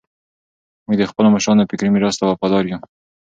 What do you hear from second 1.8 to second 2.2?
میراث